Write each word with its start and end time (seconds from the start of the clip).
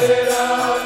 será. 0.00 0.79